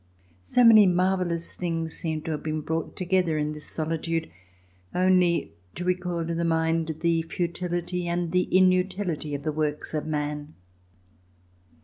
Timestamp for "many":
0.63-0.87